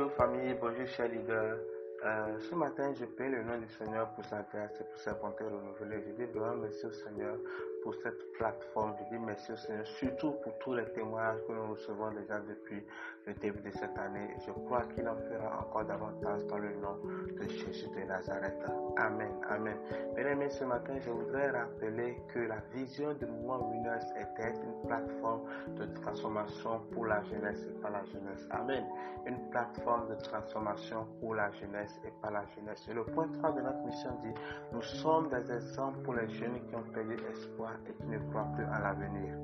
Bonjour 0.00 0.16
famille, 0.16 0.54
bonjour 0.58 0.86
chers 0.86 1.08
leaders. 1.08 1.58
Euh, 2.02 2.38
ce 2.48 2.54
matin, 2.54 2.94
je 2.98 3.04
prie 3.04 3.28
le 3.28 3.42
nom 3.42 3.58
du 3.58 3.68
Seigneur 3.68 4.08
pour 4.14 4.24
sa 4.24 4.40
grâce 4.50 4.80
et 4.80 4.84
pour 4.84 4.98
sa 4.98 5.12
bonté 5.12 5.44
renouvelée. 5.44 6.02
Je 6.06 6.12
dis 6.12 6.30
vraiment 6.32 6.56
merci 6.62 6.86
au 6.86 6.92
Seigneur 6.92 7.36
pour 7.82 7.94
cette 7.96 8.32
plateforme. 8.32 8.94
Je 8.98 9.14
dis 9.14 9.22
merci 9.22 9.52
au 9.52 9.56
Seigneur, 9.56 9.86
surtout 9.86 10.32
pour 10.42 10.56
tous 10.60 10.74
les 10.74 10.86
témoignages 10.92 11.40
que 11.46 11.52
nous 11.52 11.72
recevons 11.72 12.10
déjà 12.12 12.40
depuis 12.40 12.82
le 13.26 13.34
début 13.34 13.60
de 13.60 13.70
cette 13.70 13.98
année. 13.98 14.34
Je 14.46 14.50
crois 14.50 14.84
qu'il 14.94 15.06
en 15.06 15.16
fera 15.16 15.60
encore 15.60 15.84
davantage 15.84 16.46
dans 16.46 16.58
le 16.58 16.74
nom 16.76 16.96
de 17.38 17.48
Jésus 17.48 17.88
de 17.88 18.00
Nazareth. 18.06 18.64
Amen. 18.96 19.32
Amen. 19.50 19.76
Bien 20.14 20.48
ce 20.48 20.64
matin, 20.64 20.94
je 21.04 21.10
voudrais 21.10 21.50
rappeler 21.50 22.16
que 22.32 22.38
la 22.40 22.62
vision 22.72 23.12
de 23.12 23.26
Mouvement 23.26 23.70
Winners 23.70 24.06
était 24.18 24.54
une 24.58 24.88
plateforme 24.88 25.42
de 25.76 25.84
transformation 26.00 26.80
pour 26.92 27.06
la 27.06 27.22
jeunesse 27.24 27.66
et 27.68 27.80
pas 27.82 27.90
la 27.90 28.04
jeunesse. 28.06 28.46
Amen. 28.50 28.84
Une 29.26 29.50
plateforme 29.50 30.08
de 30.08 30.14
transformation 30.22 31.06
pour 31.20 31.34
la 31.34 31.50
jeunesse 31.52 31.89
et 32.04 32.10
pas 32.22 32.30
la 32.30 32.44
jeunesse. 32.54 32.86
Et 32.88 32.94
le 32.94 33.04
point 33.04 33.28
3 33.28 33.52
de 33.52 33.60
notre 33.60 33.84
mission 33.84 34.10
dit, 34.22 34.34
nous 34.72 34.82
sommes 34.82 35.28
des 35.28 35.50
exemples 35.52 35.98
pour 36.02 36.14
les 36.14 36.28
jeunes 36.28 36.60
qui 36.68 36.74
ont 36.74 36.84
perdu 36.92 37.16
espoir 37.32 37.72
et 37.88 37.92
qui 38.02 38.08
ne 38.08 38.18
croient 38.30 38.48
plus 38.54 38.64
à 38.64 38.80
l'avenir. 38.80 39.34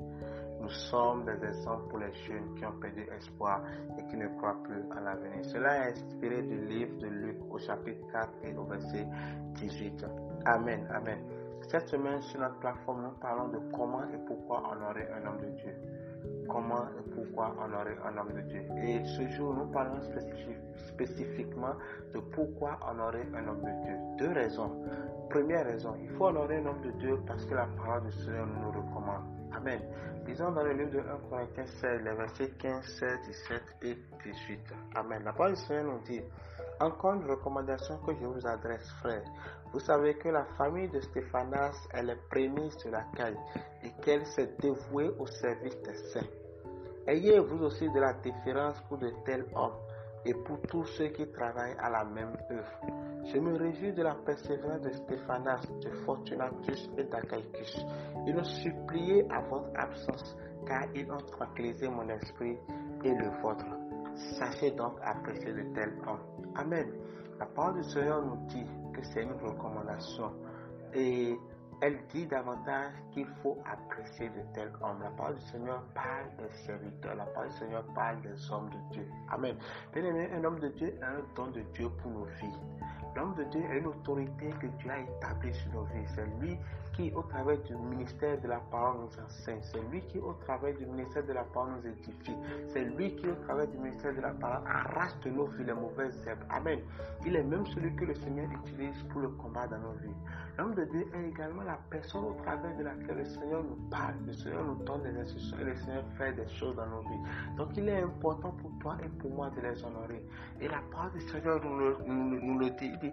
Nous 0.59 0.69
sommes 0.69 1.23
des 1.25 1.45
exemples 1.45 1.87
pour 1.89 1.99
les 1.99 2.13
jeunes 2.13 2.55
qui 2.55 2.65
ont 2.65 2.79
perdu 2.79 3.07
espoir 3.15 3.61
et 3.97 4.03
qui 4.07 4.17
ne 4.17 4.27
croient 4.37 4.57
plus 4.63 4.83
à 4.91 4.99
l'avenir. 5.01 5.45
Cela 5.45 5.89
est 5.89 5.91
inspiré 5.91 6.41
du 6.41 6.57
livre 6.65 6.97
de 6.97 7.07
Luc 7.07 7.37
au 7.49 7.57
chapitre 7.59 8.05
4 8.11 8.29
et 8.43 8.55
au 8.55 8.63
verset 8.63 9.07
18. 9.55 10.05
Amen, 10.45 10.87
amen. 10.91 11.19
Cette 11.67 11.89
semaine 11.89 12.21
sur 12.21 12.39
notre 12.39 12.59
plateforme, 12.59 13.03
nous 13.03 13.19
parlons 13.19 13.49
de 13.49 13.59
comment 13.75 14.03
et 14.03 14.17
pourquoi 14.25 14.71
honorer 14.71 15.07
un 15.11 15.27
homme 15.27 15.41
de 15.41 15.49
Dieu. 15.51 15.75
Comment 16.47 16.85
et 16.97 17.09
pourquoi 17.13 17.55
honorer 17.61 17.97
un 18.05 18.17
homme 18.17 18.33
de 18.33 18.41
Dieu. 18.41 18.61
Et 18.81 19.03
ce 19.05 19.27
jour, 19.35 19.53
nous 19.53 19.67
parlons 19.71 19.99
spécifiquement 20.87 21.73
de 22.13 22.19
pourquoi 22.19 22.79
honorer 22.89 23.27
un 23.33 23.47
homme 23.47 23.61
de 23.61 23.83
Dieu. 23.83 23.97
Deux 24.17 24.33
raisons. 24.33 24.71
Première 25.29 25.65
raison, 25.65 25.95
il 26.01 26.09
faut 26.11 26.27
honorer 26.27 26.57
un 26.57 26.67
homme 26.67 26.81
de 26.81 26.91
Dieu 26.91 27.19
parce 27.27 27.45
que 27.45 27.53
la 27.53 27.67
parole 27.67 28.05
du 28.05 28.11
Seigneur 28.11 28.47
nous 28.47 28.69
recommande. 28.69 29.25
Amen. 29.53 29.81
Lisons 30.25 30.51
dans 30.51 30.63
le 30.63 30.73
livre 30.73 30.91
de 30.91 30.99
1 30.99 31.03
Corinthiens 31.29 31.65
16, 31.65 32.01
les 32.03 32.13
versets 32.13 32.51
15, 32.59 32.85
16, 32.99 33.19
17 33.27 33.61
et 33.83 33.97
18. 34.23 34.59
Amen. 34.95 35.21
La 35.23 35.33
parole 35.33 35.53
du 35.53 35.61
Seigneur 35.61 35.85
nous 35.85 35.99
dit, 36.05 36.21
encore 36.79 37.13
une 37.15 37.25
recommandation 37.29 37.97
que 38.05 38.13
je 38.13 38.25
vous 38.25 38.45
adresse, 38.45 38.89
frère. 38.99 39.23
Vous 39.73 39.79
savez 39.79 40.15
que 40.15 40.29
la 40.29 40.45
famille 40.57 40.89
de 40.89 40.99
Stéphanas 40.99 41.87
est 41.93 42.03
les 42.03 42.15
prémices 42.29 42.77
de 42.85 42.91
la 42.91 43.03
caille 43.15 43.37
et 43.83 43.91
qu'elle 44.01 44.25
s'est 44.25 44.55
dévouée 44.59 45.11
au 45.19 45.25
service 45.25 45.77
des 45.81 45.93
saints. 45.93 46.27
Ayez 47.05 47.39
vous 47.39 47.63
aussi 47.63 47.89
de 47.89 47.99
la 47.99 48.13
déférence 48.13 48.81
pour 48.87 48.97
de 48.97 49.11
tels 49.25 49.45
hommes 49.55 49.75
et 50.25 50.33
pour 50.33 50.59
tous 50.61 50.85
ceux 50.97 51.07
qui 51.07 51.25
travaillent 51.31 51.77
à 51.79 51.89
la 51.89 52.03
même 52.03 52.35
œuvre. 52.51 52.81
Je 53.25 53.39
me 53.39 53.57
réjouis 53.57 53.93
de 53.93 54.03
la 54.03 54.15
persévérance 54.15 54.81
de 54.81 54.91
Stéphanas, 54.91 55.65
de 55.81 55.89
Fortunatus 56.05 56.89
et 56.97 57.03
d'Achaicus. 57.05 57.85
Ils 58.25 58.35
ont 58.37 58.43
supplié 58.43 59.25
à 59.29 59.41
votre 59.41 59.69
absence, 59.75 60.35
car 60.65 60.83
ils 60.95 61.09
ont 61.11 61.17
tranquillisé 61.17 61.87
mon 61.87 62.07
esprit 62.09 62.57
et 63.03 63.13
le 63.13 63.29
vôtre. 63.41 63.65
Sachez 64.37 64.71
donc 64.71 64.93
apprécier 65.03 65.53
de 65.53 65.63
tels 65.73 65.93
hommes. 66.07 66.53
Amen. 66.55 66.91
La 67.39 67.45
parole 67.45 67.81
du 67.81 67.83
Seigneur 67.83 68.21
nous 68.25 68.37
dit 68.47 68.65
c'est 69.03 69.23
une 69.23 69.33
recommandation. 69.33 70.31
Et 70.93 71.37
elle 71.81 71.99
dit 72.09 72.25
davantage 72.25 72.91
qu'il 73.11 73.27
faut 73.43 73.57
apprécier 73.71 74.29
de 74.29 74.41
tels 74.53 74.71
hommes. 74.81 74.99
La 75.01 75.11
parole 75.11 75.35
du 75.35 75.41
Seigneur 75.41 75.83
parle 75.93 76.25
des 76.37 76.51
serviteurs. 76.65 77.15
La 77.15 77.25
parole 77.25 77.49
du 77.49 77.55
Seigneur 77.55 77.83
parle 77.93 78.21
des 78.21 78.51
hommes 78.51 78.69
de 78.69 78.93
Dieu. 78.93 79.07
Amen. 79.29 79.55
Un 79.95 80.43
homme 80.43 80.59
de 80.59 80.69
Dieu 80.69 80.87
est 80.87 81.03
un 81.03 81.21
don 81.35 81.47
de 81.51 81.61
Dieu 81.73 81.89
pour 82.01 82.11
nos 82.11 82.25
vies. 82.25 82.57
L'homme 83.15 83.35
de 83.35 83.43
Dieu 83.45 83.61
est 83.71 83.79
une 83.79 83.87
autorité 83.87 84.49
que 84.59 84.67
Dieu 84.67 84.91
a 84.91 84.99
établie 84.99 85.53
sur 85.53 85.71
nos 85.73 85.83
vies. 85.83 86.05
C'est 86.15 86.25
lui 86.39 86.57
qui, 86.97 87.11
au 87.15 87.21
travers 87.21 87.59
du 87.59 87.75
ministère 87.75 88.41
de 88.41 88.47
la 88.47 88.59
parole, 88.71 89.01
nous 89.01 89.23
enseigne. 89.23 89.59
C'est 89.61 89.81
lui 89.91 90.01
qui, 90.07 90.17
au 90.17 90.33
travers 90.33 90.73
du 90.75 90.85
ministère 90.87 91.23
de 91.25 91.33
la 91.33 91.43
parole, 91.43 91.73
nous 91.77 91.89
édifie. 91.91 92.35
C'est 92.67 92.83
lui 92.83 93.15
qui, 93.15 93.27
au 93.27 93.35
travers 93.45 93.67
du 93.67 93.77
ministère 93.77 94.15
de 94.15 94.21
la 94.21 94.31
parole, 94.31 94.67
arrache 94.67 95.17
de 95.23 95.29
nos 95.29 95.45
vies 95.45 95.63
les 95.63 95.73
mauvaises 95.73 96.19
herbes. 96.27 96.43
Amen. 96.49 96.79
Il 97.25 97.35
est 97.35 97.43
même 97.43 97.65
celui 97.67 97.95
que 97.95 98.05
le 98.05 98.15
Seigneur 98.15 98.47
utilise 98.51 99.03
pour 99.11 99.21
le 99.21 99.29
combat 99.29 99.67
dans 99.67 99.77
nos 99.77 99.93
vies. 100.01 100.15
L'homme 100.57 100.73
de 100.73 100.85
Dieu 100.85 101.05
est 101.13 101.29
également 101.29 101.61
la 101.63 101.77
personne 101.91 102.25
au 102.25 102.33
travers 102.33 102.75
de 102.75 102.83
laquelle 102.83 103.17
le 103.17 103.25
Seigneur 103.25 103.63
nous 103.63 103.89
parle. 103.91 104.15
Le 104.25 104.33
Seigneur 104.33 104.65
nous 104.65 104.83
donne 104.83 105.03
des 105.03 105.19
instructions 105.19 105.57
et 105.59 105.65
le 105.65 105.75
Seigneur 105.75 106.03
fait 106.17 106.33
des 106.33 106.47
choses 106.47 106.75
dans 106.75 106.87
nos 106.87 107.01
vies. 107.01 107.55
Donc 107.57 107.69
il 107.77 107.87
est 107.87 108.01
important 108.01 108.51
pour 108.53 108.71
toi 108.79 108.97
et 109.05 109.09
pour 109.19 109.31
moi 109.31 109.51
de 109.51 109.61
les 109.61 109.83
honorer. 109.83 110.23
Et 110.59 110.67
la 110.67 110.81
parole 110.91 111.11
du 111.11 111.21
Seigneur 111.21 111.63
nous 111.63 112.57
le, 112.57 112.69
dit. 112.71 112.91
Dit, 112.97 113.11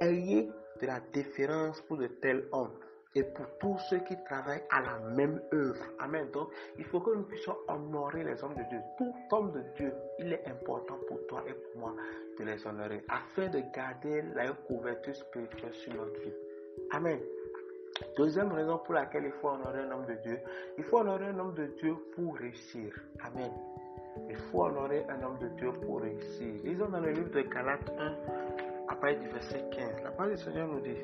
ayez 0.00 0.48
de 0.80 0.86
la 0.86 1.00
déférence 1.12 1.80
pour 1.80 1.96
de 1.96 2.06
tels 2.06 2.46
hommes 2.52 2.70
et 3.16 3.22
pour 3.22 3.46
tous 3.58 3.78
ceux 3.88 3.98
qui 4.00 4.14
travaillent 4.24 4.62
à 4.70 4.82
la 4.82 4.98
même 5.14 5.40
œuvre. 5.54 5.82
Amen. 5.98 6.28
Donc, 6.32 6.50
il 6.78 6.84
faut 6.84 7.00
que 7.00 7.14
nous 7.14 7.22
puissions 7.22 7.56
honorer 7.66 8.22
les 8.22 8.44
hommes 8.44 8.54
de 8.54 8.62
Dieu. 8.68 8.78
Tout 8.98 9.14
homme 9.32 9.52
de 9.52 9.62
Dieu, 9.74 9.92
il 10.18 10.34
est 10.34 10.46
important 10.46 10.98
pour 11.08 11.26
toi 11.26 11.42
et 11.48 11.54
pour 11.54 11.80
moi 11.80 11.94
de 12.38 12.44
les 12.44 12.66
honorer 12.66 13.02
afin 13.08 13.48
de 13.48 13.62
garder 13.74 14.22
la 14.34 14.52
couverture 14.52 15.16
spirituelle 15.16 15.72
sur 15.72 15.94
notre 15.94 16.20
vie. 16.20 16.34
Amen. 16.90 17.18
Deuxième 18.18 18.52
raison 18.52 18.78
pour 18.84 18.92
laquelle 18.92 19.24
il 19.24 19.32
faut 19.32 19.48
honorer 19.48 19.80
un 19.80 19.92
homme 19.92 20.04
de 20.04 20.14
Dieu, 20.16 20.38
il 20.76 20.84
faut 20.84 20.98
honorer 20.98 21.24
un 21.24 21.38
homme 21.38 21.54
de 21.54 21.66
Dieu 21.78 21.96
pour 22.14 22.36
réussir. 22.36 22.94
Amen. 23.24 23.50
Il 24.28 24.36
faut 24.36 24.64
honorer 24.64 25.06
un 25.08 25.22
homme 25.22 25.38
de 25.38 25.48
Dieu 25.56 25.72
pour 25.72 26.02
réussir. 26.02 26.60
Lisons 26.64 26.88
dans 26.88 27.00
le 27.00 27.12
livre 27.12 27.30
de 27.30 27.40
Galates 27.40 27.90
1, 27.98 28.14
à 28.88 28.96
partir 28.96 29.20
du 29.20 29.28
verset 29.28 29.64
15. 29.70 30.02
La 30.04 30.10
parole 30.10 30.36
du 30.36 30.42
Seigneur 30.42 30.68
nous 30.68 30.80
dit 30.80 30.96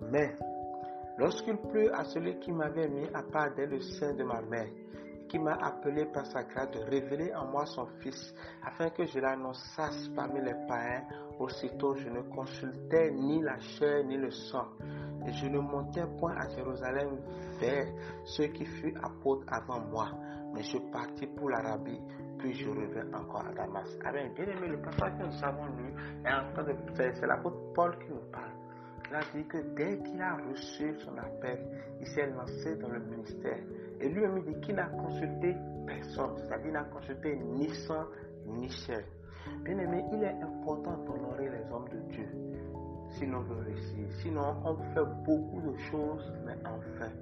Mais 0.00 0.36
lorsqu'il 1.18 1.56
plut 1.56 1.88
à 1.90 2.04
celui 2.04 2.38
qui 2.38 2.52
m'avait 2.52 2.88
mis 2.88 3.08
à 3.14 3.22
part 3.22 3.54
dès 3.54 3.66
le 3.66 3.80
sein 3.80 4.14
de 4.14 4.24
ma 4.24 4.40
mère, 4.42 4.68
qui 5.28 5.38
m'a 5.38 5.54
appelé 5.54 6.04
par 6.06 6.26
sa 6.26 6.44
grâce 6.44 6.70
de 6.70 6.78
révéler 6.78 7.34
en 7.34 7.46
moi 7.46 7.66
son 7.66 7.86
Fils, 8.00 8.34
afin 8.64 8.90
que 8.90 9.04
je 9.04 9.18
l'annonçasse 9.18 10.08
parmi 10.14 10.40
les 10.40 10.54
païens. 10.68 11.02
Aussitôt, 11.38 11.94
je 11.94 12.08
ne 12.08 12.22
consultais 12.22 13.10
ni 13.10 13.42
la 13.42 13.58
chair 13.58 14.04
ni 14.04 14.16
le 14.16 14.30
sang, 14.30 14.66
et 15.26 15.32
je 15.32 15.46
ne 15.46 15.58
montais 15.58 16.06
point 16.18 16.34
à 16.36 16.48
Jérusalem 16.48 17.18
vers 17.60 17.86
ceux 18.24 18.46
qui 18.46 18.64
furent 18.64 19.04
apôtres 19.04 19.46
avant 19.48 19.80
moi, 19.80 20.08
mais 20.54 20.62
je 20.62 20.78
partis 20.92 21.26
pour 21.26 21.50
l'Arabie, 21.50 22.00
puis 22.38 22.54
je 22.54 22.68
reviens 22.70 23.12
encore 23.12 23.44
à 23.46 23.52
Damas. 23.52 23.88
Amen. 24.04 24.32
Bien 24.34 24.46
aimé, 24.46 24.68
le 24.68 24.80
passage 24.80 25.12
que 25.18 25.24
nous 25.24 25.44
avons 25.44 25.66
lu 25.76 25.92
est 26.24 26.32
en 26.32 26.52
train 26.52 26.64
de 26.64 26.74
c'est 26.94 27.26
l'apôtre 27.26 27.72
Paul 27.74 27.98
qui 27.98 28.12
nous 28.12 28.30
parle. 28.32 28.65
Il 29.08 29.14
a 29.14 29.20
dit 29.34 29.46
que 29.46 29.58
dès 29.76 29.98
qu'il 29.98 30.20
a 30.20 30.36
reçu 30.36 30.94
son 31.04 31.16
appel, 31.18 31.58
il 32.00 32.06
s'est 32.08 32.26
lancé 32.30 32.76
dans 32.76 32.88
le 32.88 33.00
ministère. 33.00 33.58
Et 34.00 34.08
lui-même 34.08 34.42
dit 34.42 34.60
qu'il 34.60 34.74
n'a 34.74 34.86
consulté 34.86 35.54
personne, 35.86 36.36
c'est-à-dire 36.38 36.72
n'a 36.72 36.84
consulté 36.84 37.36
ni 37.36 37.68
sang 37.86 38.04
ni 38.46 38.68
chair. 38.70 39.04
Bien 39.62 39.78
aimé, 39.78 40.04
il 40.12 40.22
est 40.22 40.42
important 40.42 40.96
d'honorer 41.04 41.48
les 41.48 41.72
hommes 41.72 41.88
de 41.88 41.98
Dieu, 42.12 42.28
sinon 43.10 43.38
on 43.38 43.42
veut 43.42 43.62
réussir. 43.62 44.06
Sinon, 44.22 44.56
on 44.64 44.76
fait 44.94 45.04
beaucoup 45.24 45.60
de 45.60 45.76
choses, 45.90 46.32
mais 46.44 46.56
en 46.66 46.80
fait. 46.98 47.12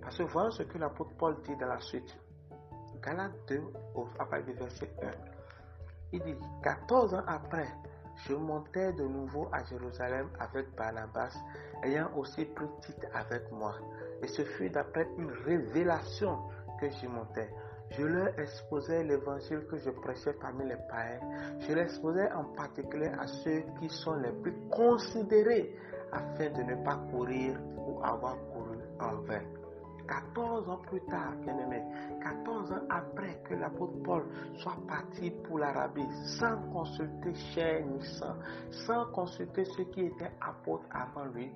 Parce 0.00 0.18
que 0.18 0.24
voilà 0.24 0.50
ce 0.50 0.64
que 0.64 0.78
l'apôtre 0.78 1.12
Paul 1.16 1.36
dit 1.44 1.56
dans 1.56 1.68
la 1.68 1.80
suite. 1.80 2.16
Galates 3.04 3.32
2, 3.48 3.60
à 4.18 4.24
partir 4.26 4.46
du 4.46 4.52
verset 4.60 4.90
1. 5.02 5.10
Il 6.12 6.22
dit 6.22 6.36
14 6.62 7.14
ans 7.14 7.24
après, 7.26 7.68
je 8.16 8.34
montais 8.34 8.92
de 8.92 9.04
nouveau 9.04 9.48
à 9.52 9.64
Jérusalem 9.64 10.28
avec 10.38 10.74
Barnabas, 10.76 11.34
ayant 11.82 12.10
aussi 12.16 12.44
pris 12.44 12.66
titre 12.82 13.06
avec 13.14 13.50
moi. 13.50 13.74
Et 14.22 14.28
ce 14.28 14.42
fut 14.42 14.70
d'après 14.70 15.08
une 15.18 15.30
révélation 15.44 16.38
que 16.80 16.88
j'y 16.90 17.08
montais. 17.08 17.50
Je 17.90 18.04
leur 18.04 18.38
exposais 18.38 19.04
l'évangile 19.04 19.66
que 19.70 19.76
je 19.78 19.90
prêchais 19.90 20.32
parmi 20.34 20.64
les 20.64 20.76
païens. 20.88 21.20
Je 21.60 21.72
l'exposais 21.74 22.30
en 22.32 22.44
particulier 22.44 23.10
à 23.18 23.26
ceux 23.26 23.62
qui 23.80 23.88
sont 23.88 24.14
les 24.14 24.32
plus 24.32 24.54
considérés 24.70 25.76
afin 26.10 26.50
de 26.50 26.62
ne 26.62 26.84
pas 26.84 26.96
courir 27.10 27.58
ou 27.76 28.00
avoir 28.02 28.36
couru 28.52 28.78
en 29.00 29.16
vain. 29.22 29.42
14 30.06 30.68
ans 30.68 30.80
plus 30.88 31.00
tard, 31.02 31.32
bien 31.42 31.58
aimé, 31.58 31.82
14 32.22 32.72
ans 32.72 32.82
après 32.88 33.40
que 33.48 33.54
l'apôtre 33.54 34.02
Paul 34.04 34.24
soit 34.56 34.76
parti 34.86 35.30
pour 35.30 35.58
l'Arabie, 35.58 36.06
sans 36.38 36.56
consulter 36.72 37.34
chair 37.34 37.84
ni 37.86 38.02
sang, 38.04 38.36
sans 38.70 39.06
consulter 39.12 39.64
ceux 39.64 39.84
qui 39.84 40.02
étaient 40.02 40.32
apôtres 40.40 40.86
avant 40.90 41.24
lui, 41.26 41.50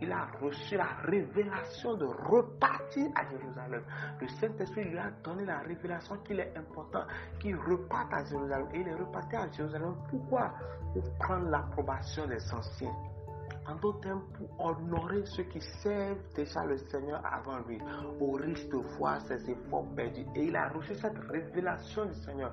il 0.00 0.12
a 0.12 0.26
reçu 0.40 0.76
la 0.76 0.88
révélation 1.04 1.94
de 1.94 2.04
repartir 2.04 3.06
à 3.14 3.28
Jérusalem. 3.30 3.82
Le 4.20 4.28
Saint-Esprit 4.28 4.84
lui 4.84 4.98
a 4.98 5.10
donné 5.22 5.44
la 5.44 5.60
révélation 5.60 6.16
qu'il 6.18 6.40
est 6.40 6.52
important 6.56 7.04
qu'il 7.40 7.56
reparte 7.56 8.12
à 8.12 8.24
Jérusalem. 8.24 8.66
Et 8.74 8.80
il 8.80 8.88
est 8.88 8.94
reparti 8.94 9.36
à 9.36 9.48
Jérusalem. 9.50 9.94
Pourquoi? 10.10 10.52
Pour 10.92 11.04
prendre 11.18 11.48
l'approbation 11.48 12.26
des 12.26 12.52
anciens 12.52 12.94
En 13.68 13.74
d'autres 13.76 14.00
termes, 14.00 14.22
pour 14.34 14.64
honorer 14.64 15.24
ceux 15.26 15.42
qui 15.44 15.60
servent 15.82 16.18
déjà 16.34 16.64
le 16.64 16.76
Seigneur 16.76 17.20
avant 17.24 17.58
lui, 17.66 17.78
au 18.20 18.32
risque 18.32 18.68
de 18.68 18.76
voir 18.98 19.20
ses 19.22 19.50
efforts 19.50 19.86
perdus. 19.94 20.26
Et 20.34 20.44
il 20.44 20.56
a 20.56 20.68
reçu 20.68 20.94
cette 20.94 21.18
révélation 21.30 22.06
du 22.06 22.14
Seigneur. 22.14 22.52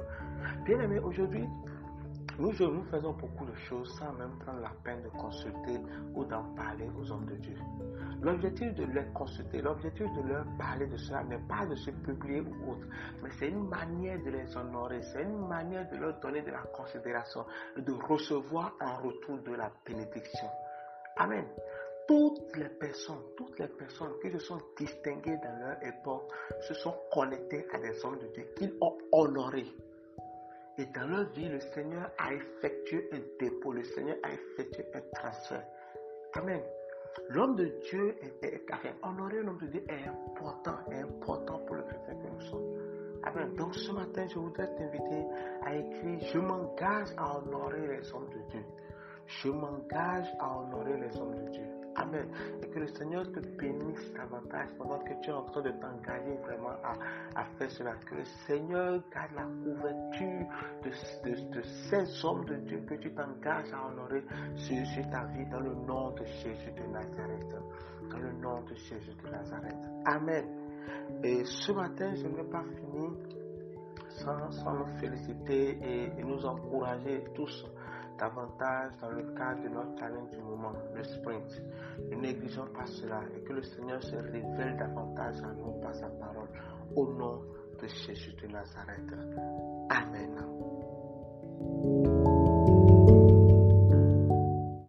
Bien 0.66 0.80
aimé, 0.80 1.00
aujourd'hui, 1.00 1.48
nous, 2.40 2.52
nous 2.52 2.84
faisons 2.86 3.14
beaucoup 3.14 3.46
de 3.46 3.54
choses 3.54 3.94
sans 4.00 4.12
même 4.14 4.32
prendre 4.40 4.62
la 4.62 4.72
peine 4.84 5.04
de 5.04 5.10
consulter 5.10 5.80
ou 6.16 6.26
d'en 6.26 6.44
parler 6.56 6.90
aux 7.00 7.12
hommes 7.12 7.28
de 7.28 7.36
Dieu. 7.36 7.56
L'objectif 8.24 8.74
de 8.74 8.86
les 8.86 9.06
consulter, 9.14 9.62
l'objectif 9.62 10.08
de 10.14 10.28
leur 10.28 10.46
parler 10.58 10.88
de 10.88 10.98
cela 10.98 11.24
n'est 11.26 11.46
pas 11.48 11.68
de 11.68 11.76
se 11.76 11.92
publier 11.92 12.42
ou 12.42 12.72
autre, 12.72 12.88
mais 13.22 13.30
c'est 13.38 13.50
une 13.50 13.68
manière 13.68 14.18
de 14.24 14.32
les 14.32 14.58
honorer, 14.58 15.02
c'est 15.04 15.22
une 15.22 15.48
manière 15.48 15.88
de 15.92 15.98
leur 15.98 16.20
donner 16.22 16.42
de 16.42 16.50
la 16.50 16.64
considération 16.74 17.46
et 17.78 17.82
de 17.82 17.92
recevoir 17.92 18.74
en 18.82 18.96
retour 18.98 19.38
de 19.44 19.54
la 19.54 19.70
bénédiction. 19.86 20.48
Amen. 21.18 21.46
Toutes 22.08 22.56
les 22.58 22.70
personnes, 22.70 23.22
toutes 23.38 23.58
les 23.60 23.68
personnes 23.68 24.14
qui 24.22 24.32
se 24.32 24.40
sont 24.40 24.60
distinguées 24.78 25.38
dans 25.38 25.58
leur 25.60 25.84
époque 25.84 26.30
se 26.62 26.74
sont 26.74 26.96
connectées 27.12 27.66
à 27.72 27.80
des 27.80 28.04
hommes 28.04 28.20
de 28.20 28.28
Dieu 28.28 28.46
qu'ils 28.56 28.74
ont 28.82 28.98
honorés. 29.12 29.72
Et 30.78 30.86
dans 30.88 31.06
leur 31.08 31.30
vie, 31.30 31.48
le 31.48 31.60
Seigneur 31.60 32.10
a 32.18 32.34
effectué 32.34 33.08
un 33.14 33.20
dépôt, 33.40 33.72
le 33.72 33.84
Seigneur 33.84 34.18
a 34.24 34.34
effectué 34.34 34.86
un 34.94 35.02
transfert. 35.14 35.66
Amen. 36.34 36.62
L'homme 37.30 37.56
de 37.56 37.66
Dieu 37.90 38.16
est, 38.22 38.44
est, 38.44 38.66
honorer 39.04 39.44
l'homme 39.44 39.60
de 39.60 39.68
Dieu 39.68 39.84
est 39.88 40.08
important, 40.08 40.78
est 40.92 40.96
important 40.96 41.60
pour 41.60 41.76
le 41.76 41.84
chrétien 41.84 42.16
que 42.16 42.28
nous 42.28 42.42
sommes. 42.42 42.74
Amen. 43.24 43.56
Donc 43.56 43.76
ce 43.76 43.92
matin, 43.92 44.26
je 44.28 44.40
voudrais 44.40 44.68
t'inviter 44.76 45.24
à 45.64 45.76
écrire 45.76 46.20
Je 46.34 46.40
m'engage 46.40 47.10
à 47.18 47.38
honorer 47.38 47.88
les 47.88 48.14
hommes 48.14 48.30
de 48.30 48.52
Dieu. 48.52 48.66
Je 49.28 49.50
m'engage 49.50 50.28
à 50.40 50.58
honorer 50.58 51.00
les 51.00 51.18
hommes 51.18 51.36
de 51.46 51.50
Dieu. 51.52 51.64
Amen. 51.96 52.28
Et 52.62 52.68
que 52.68 52.80
le 52.80 52.88
Seigneur 52.88 53.24
te 53.32 53.40
bénisse 53.40 54.12
davantage 54.14 54.70
pendant 54.78 55.00
que 55.00 55.14
tu 55.22 55.30
es 55.30 55.34
en 55.34 55.44
train 55.44 55.62
de 55.62 55.72
t'engager 55.72 56.36
vraiment 56.44 56.74
à, 57.36 57.44
faire 57.58 57.70
cela. 57.70 57.94
Que 58.06 58.16
le 58.16 58.26
Seigneur 58.48 59.02
garde 59.14 59.32
la 59.36 59.44
couverture 59.44 60.48
de, 60.84 61.62
ces 61.62 62.26
hommes 62.26 62.46
de 62.46 62.56
Dieu 62.56 62.84
que 62.88 62.96
tu 62.96 63.14
t'engages 63.14 63.72
à 63.74 63.88
honorer 63.88 64.24
sur, 64.56 65.10
ta 65.12 65.26
vie 65.26 65.46
dans 65.52 65.60
le 65.60 65.76
nom 65.76 66.12
de 66.12 66.26
Jésus 66.26 66.72
de 66.72 66.84
Nazareth. 66.92 67.56
Dans 68.10 68.18
le 68.18 68.32
nom 68.34 68.62
de 68.62 68.74
Jésus 68.76 69.14
de 69.24 69.30
Nazareth. 69.30 69.76
Amen. 70.06 70.46
Et 71.24 71.46
ce 71.46 71.72
matin, 71.72 72.14
je 72.16 72.28
ne 72.28 72.36
vais 72.36 72.50
pas 72.50 72.64
finir 72.64 73.12
sans, 74.10 74.74
nous 74.74 74.86
féliciter 75.00 75.78
et 75.82 76.24
nous 76.24 76.46
encourager 76.46 77.24
tous 77.36 77.66
davantage 78.18 78.92
dans 79.02 79.10
le 79.10 79.24
cadre 79.34 79.64
de 79.64 79.70
notre 79.70 79.98
challenge 80.00 80.30
du 80.32 80.42
moment, 80.42 80.72
le 80.94 81.04
sprint. 81.04 81.62
Ne 82.10 82.16
négligeons 82.16 82.68
pas 82.74 82.86
cela 82.86 83.22
et 83.36 83.42
que 83.44 83.54
le 83.54 83.64
Seigneur 83.64 84.02
se 84.04 84.16
révèle 84.16 84.78
davantage 84.78 85.42
à 85.44 85.54
nous 85.54 85.80
par 85.82 85.94
sa 85.96 86.08
parole. 86.08 86.50
Au 86.96 87.08
nom 87.14 87.42
de 87.82 87.88
Jésus 87.88 88.34
de 88.42 88.48
Nazareth. 88.48 89.14
Amen. 89.90 90.44